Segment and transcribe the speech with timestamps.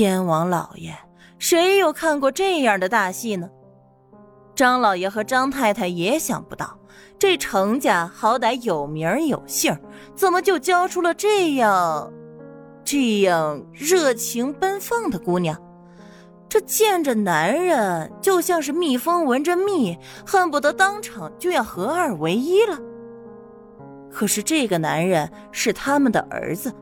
[0.00, 0.94] 天王老爷，
[1.38, 3.50] 谁有看过这样的大戏呢？
[4.54, 6.78] 张老爷和张太太也想不到，
[7.18, 9.78] 这程家好歹有名有姓，
[10.14, 12.10] 怎么就教出了这样、
[12.82, 15.54] 这样热情奔放的姑娘？
[16.48, 22.78] 这见着男人就像是蜜蜂闻着蜜，恨不得当场就要合二为一了。
[24.10, 26.72] 可是这个男人是他们的儿子，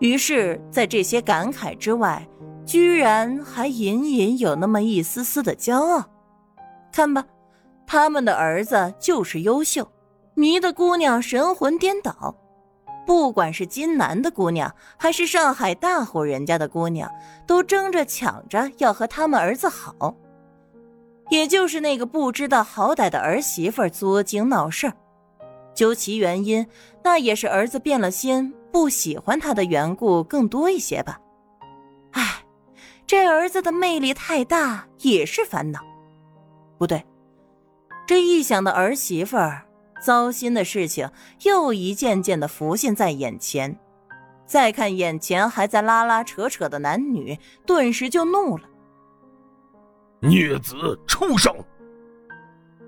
[0.00, 2.28] 于是，在这些感慨之外，
[2.72, 6.02] 居然还隐隐有那么一丝丝的骄傲。
[6.90, 7.22] 看吧，
[7.86, 9.86] 他们的儿子就是优秀，
[10.32, 12.34] 迷的姑娘神魂颠倒。
[13.06, 17.10] 不管是金南的姑娘，还是上海大户人家的姑娘，
[17.46, 20.14] 都争着抢着要和他们儿子好。
[21.28, 24.94] 也就是那个不知道好歹的儿媳妇作精闹事儿，
[25.74, 26.66] 究其原因，
[27.04, 31.20] 那也是儿子变了心，不喜欢他的缘故更多一些吧。
[33.12, 35.80] 唉，这儿子的魅力太大，也是烦恼。
[36.78, 37.04] 不对，
[38.06, 39.66] 这一想到儿媳妇儿。
[40.02, 41.08] 糟心的事情
[41.42, 43.78] 又一件件的浮现在眼前，
[44.46, 48.64] 再看眼前还在拉拉扯扯的男女，顿时就怒了。
[50.20, 51.54] 孽子畜生！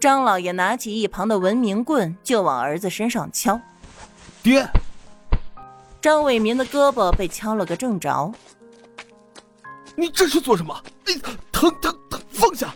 [0.00, 3.58] 张老爷拿起一旁的文明棍就往儿子身上敲。
[4.42, 4.68] 爹！
[6.00, 8.30] 张伟民的胳膊被敲了个正着。
[9.98, 10.72] 你这是做什么？
[11.06, 11.14] 哎，
[11.50, 12.20] 疼疼疼！
[12.30, 12.72] 放下，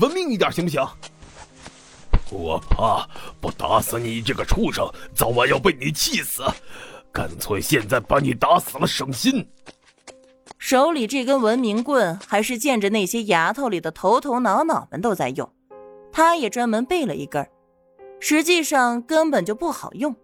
[0.00, 0.86] 文明一点行不行？
[2.30, 3.08] 我怕
[3.40, 6.42] 不打死你这个畜生，早晚要被你气死。
[7.10, 9.48] 干脆现在把你打死了，省心。
[10.58, 15.50] 手里这根文明棍还是见着那些丫头里的头头脑脑们都在用，
[16.12, 17.48] 他也专门备了一根，
[18.20, 20.14] 实际上根本就不好用。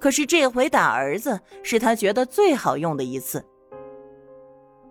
[0.00, 3.44] 可是这回打儿子是他觉得最好用的一次。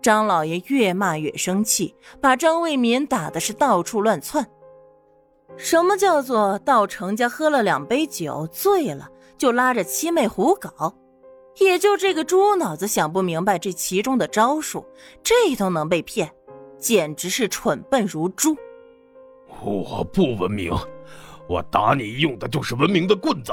[0.08, 4.48] 张老爷越骂越生气，把张卫民打的是到处乱窜。
[5.58, 9.06] 什么叫做到程家喝了两杯酒醉了，
[9.36, 10.94] 就拉着七妹胡搞？
[11.56, 14.82] 也就这个猪脑子想不明白这其中的招数，
[15.22, 16.32] 这都能被骗，
[16.78, 18.56] 简直是蠢笨如猪。
[19.62, 20.72] 我不文明，
[21.46, 23.52] 我打你用的就是文明的棍子，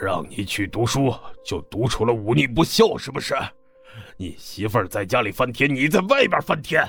[0.00, 1.12] 让你去读书
[1.44, 3.34] 就读出了忤逆不孝，是不是？
[4.16, 6.88] 你媳妇儿在家里翻天，你在外边翻天。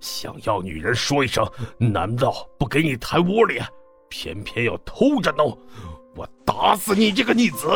[0.00, 1.46] 想要女人说一声，
[1.78, 3.60] 难道不给你抬窝里？
[4.08, 5.56] 偏偏要偷着弄，
[6.14, 7.66] 我打死你这个逆子！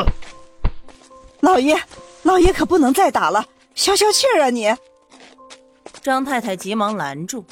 [1.41, 1.79] 老爷，
[2.25, 4.75] 老爷可不能再打了，消消气儿啊你！
[6.03, 7.45] 张太太急忙拦住，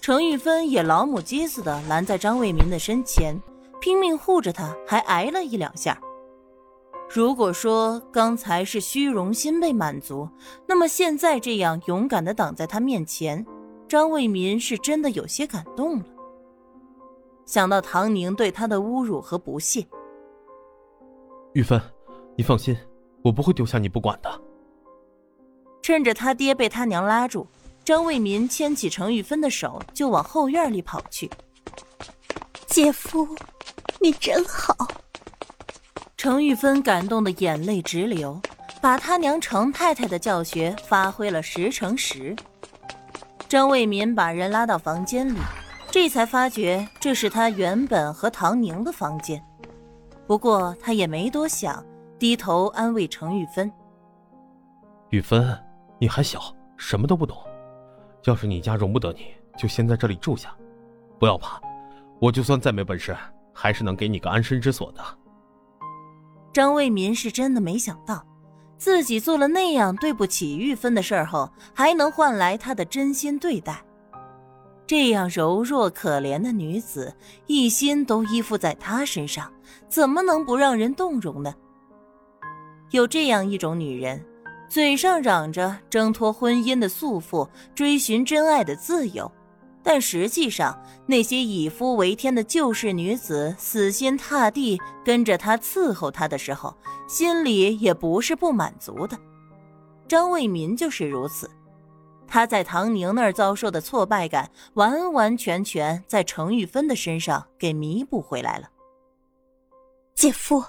[0.00, 3.40] 程玉芬也老母鸡似的拦在张卫民的身前，
[3.80, 5.98] 拼命护着他，还挨了一两下。
[7.12, 10.28] 如果说刚才是虚荣心被满足，
[10.64, 13.44] 那么现在这样勇敢的挡在他面前。
[13.88, 16.04] 张卫民是真的有些感动了，
[17.44, 19.84] 想到唐宁对他的侮辱和不屑，
[21.54, 21.82] 玉芬，
[22.36, 22.76] 你放心，
[23.22, 24.40] 我不会丢下你不管的。
[25.82, 27.44] 趁着他爹被他娘拉住，
[27.82, 31.28] 张卫民牵起程玉芬的手就往后院里跑去。
[32.68, 33.26] 姐夫，
[34.00, 34.76] 你真好。
[36.20, 38.38] 程玉芬感动的眼泪直流，
[38.78, 42.36] 把他娘程太太的教学发挥了十成十。
[43.48, 45.38] 张卫民把人拉到房间里，
[45.90, 49.42] 这才发觉这是他原本和唐宁的房间。
[50.26, 51.82] 不过他也没多想，
[52.18, 53.72] 低头安慰程玉芬
[55.08, 55.58] ：“玉芬，
[55.98, 57.34] 你还小，什么都不懂。
[58.24, 60.54] 要是你家容不得你，就先在这里住下。
[61.18, 61.58] 不要怕，
[62.20, 63.16] 我就算再没本事，
[63.54, 65.02] 还是能给你个安身之所的。”
[66.52, 68.24] 张卫民是真的没想到。
[68.76, 73.84] 自己做了那样对不起玉芬的事儿后，还能换来他的真心对待。
[74.86, 77.14] 这样柔弱可怜的女子，
[77.46, 79.52] 一心都依附在他身上，
[79.88, 81.54] 怎么能不让人动容呢？
[82.90, 84.24] 有这样一种女人，
[84.68, 89.30] 嘴上嚷着挣脱婚姻的束缚，追寻真爱的自由。
[89.92, 96.72] 但实际上，那些以夫为天的旧式女子死心塌地跟着他伺候他的时候，
[97.08, 99.18] 心里也不是不满足的。
[100.06, 101.50] 张卫民就是如此，
[102.24, 108.70] 他在唐宁那儿遭受的挫败感，完完全全在程玉芬的身上给弥补回来了。
[110.14, 110.64] 姐夫，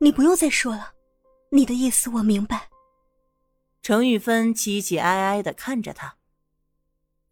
[0.00, 0.88] 你不用再说了，
[1.48, 2.68] 你的意思我明白。
[3.80, 6.16] 程玉芬凄凄哀哀的看着他。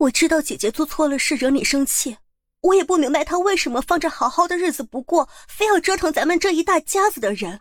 [0.05, 2.15] 我知道姐姐做错了事惹你生气，
[2.61, 7.59] 我也不明白她为什么放着好好的日子不过，非要折腾咱们这一大家子的人。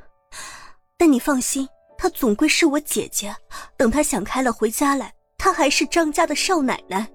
[0.98, 1.66] 但你放心，
[1.96, 3.34] 她总归是我姐姐，
[3.78, 7.10] 等她想开了回家来，她还是张家的少奶奶。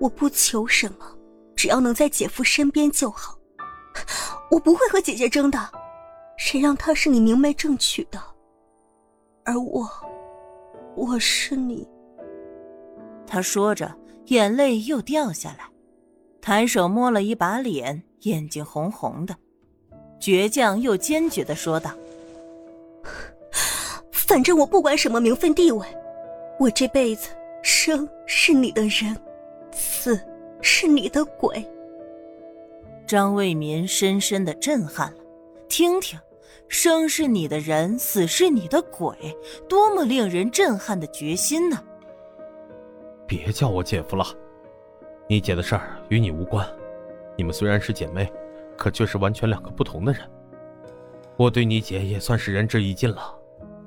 [0.00, 1.06] 我不求什么，
[1.54, 3.36] 只要能在姐夫身边就好。
[4.50, 5.70] 我不会和姐姐争的，
[6.38, 8.18] 谁让她是你明媒正娶的，
[9.44, 9.86] 而我，
[10.96, 11.86] 我是你。
[13.26, 13.94] 他说着，
[14.26, 15.64] 眼泪又掉下来，
[16.40, 19.36] 抬手摸了一把脸，眼睛红红的，
[20.20, 21.90] 倔强又坚决的说道
[24.10, 25.86] ：“反正我不管什么名分地位，
[26.58, 27.30] 我这辈子
[27.62, 29.16] 生是你的人。”
[29.78, 30.18] 死
[30.62, 31.62] 是你的鬼。
[33.06, 35.18] 张卫民深深的震撼了，
[35.68, 36.18] 听听，
[36.66, 39.14] 生是你的人，死是你的鬼，
[39.68, 41.82] 多么令人震撼的决心呢！
[43.26, 44.24] 别叫我姐夫了，
[45.28, 46.64] 你姐的事儿与你无关，
[47.36, 48.32] 你们虽然是姐妹，
[48.76, 50.22] 可却是完全两个不同的人。
[51.36, 53.36] 我对你姐也算是仁至义尽了，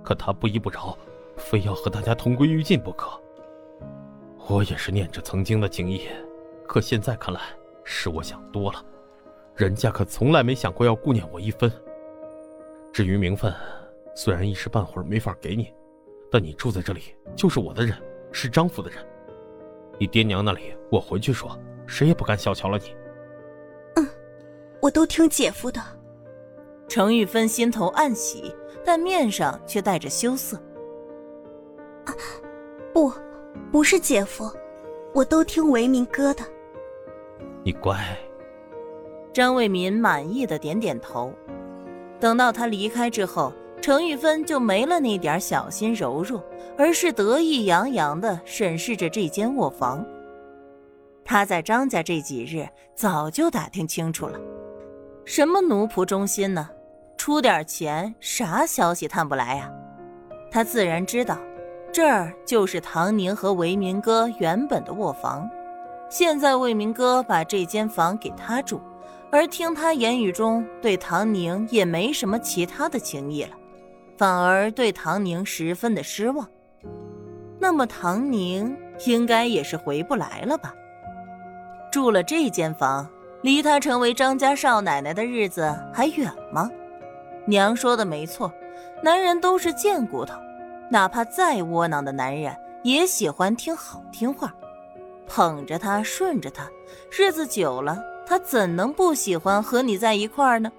[0.04, 0.98] 可她不依不饶，
[1.38, 3.10] 非要和大家同归于尽不可。
[4.50, 6.02] 我也是念着曾经的情谊，
[6.68, 7.40] 可现在看来
[7.86, 8.84] 是我想多了，
[9.56, 11.72] 人家可从来没想过要顾念我一分。
[12.92, 13.54] 至于名分，
[14.16, 15.74] 虽然一时半会儿没法给你，
[16.30, 17.96] 但你住在这里就是我的人，
[18.34, 19.00] 是张府的人。
[20.00, 21.56] 你爹娘那里我回去说，
[21.86, 22.96] 谁也不敢小瞧了你。
[23.96, 24.08] 嗯，
[24.80, 25.82] 我都听姐夫的。
[26.88, 30.58] 程玉芬心头暗喜，但面上却带着羞涩。
[32.06, 32.16] 啊，
[32.94, 33.12] 不。
[33.72, 34.50] 不是姐夫，
[35.14, 36.44] 我都听为民哥的。
[37.64, 38.00] 你乖。
[39.34, 41.34] 张卫民满意的点点头。
[42.20, 46.44] 等到他离开之后，程玉芬就没了那点小心柔弱，
[46.78, 50.06] 而是得意洋洋的审视着这间卧房。
[51.24, 54.40] 他在张家这几日早就打听清楚了，
[55.26, 56.70] 什么奴仆中心呢？
[57.18, 59.72] 出点钱，啥消息探不来呀？
[60.52, 61.38] 他自然知道。
[61.92, 65.50] 这儿就是唐宁和维明哥原本的卧房，
[66.08, 68.80] 现在魏明哥把这间房给他住，
[69.32, 73.50] 而听他言语中对唐宁也没什么其他的情谊了，
[74.20, 76.46] 反而对唐宁十分的失望。
[77.58, 78.76] 那么唐宁
[79.06, 80.74] 应该也是回不来了吧？
[81.90, 83.10] 住了这间房，
[83.44, 86.70] 离他成为张家少奶奶的日子还远吗？
[87.46, 88.52] 娘说的没错，
[89.02, 90.38] 男人都是贱骨头。
[90.92, 94.54] 哪怕再窝囊的男人，也喜欢听好听话，
[95.28, 96.70] 捧着他，顺着他，
[97.10, 100.70] 日子久了，他怎能不喜欢和你在一块儿呢？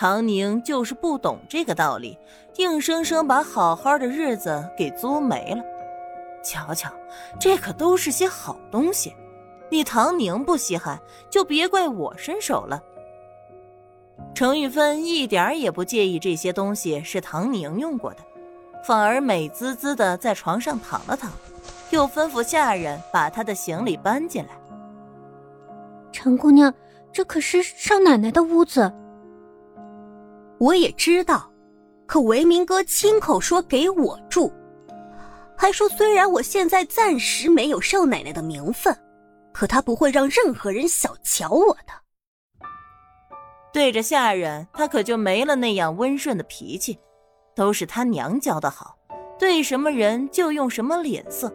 [0.00, 2.16] 唐宁就是不懂这个道理，
[2.56, 5.62] 硬生生把好好的日子给作没了。
[6.42, 6.90] 瞧瞧，
[7.38, 9.14] 这可都是些好东西，
[9.68, 10.98] 你唐宁不稀罕，
[11.28, 12.82] 就别怪我伸手了。
[14.32, 18.20] 程玉芬一点也不介意这些东西是唐宁用过的。
[18.82, 21.30] 反而美滋滋的在床上躺了躺，
[21.90, 24.52] 又吩咐下人把她的行李搬进来。
[26.10, 26.72] 程姑娘，
[27.12, 28.90] 这可是少奶奶的屋子。
[30.60, 31.50] 我也知道，
[32.06, 34.52] 可维明哥亲口说给我住，
[35.56, 38.94] 还说虽然我现在暂时没有少奶奶的名分，
[39.54, 42.60] 可他不会让任何人小瞧我的。
[43.72, 46.98] 对着下人，他可就没了那样温顺的脾气。
[47.56, 48.96] 都是他娘教的好，
[49.38, 51.52] 对什么人就用什么脸色。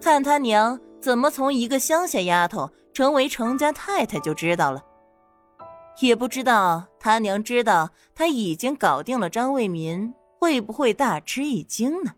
[0.00, 4.84] 看他娘怎么从一个乡下丫头成为程家太太就知道了。
[6.00, 12.14] 也不知道他娘知道他已经搞定了张卫民，会不会大吃一惊呢？